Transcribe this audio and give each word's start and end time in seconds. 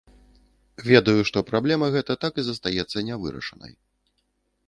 Ведаю, 0.91 1.21
што 1.31 1.43
праблема 1.49 1.89
гэта 1.95 2.17
так 2.25 2.33
і 2.43 2.47
застаецца 2.49 2.97
не 3.09 3.15
вырашанай. 3.27 3.73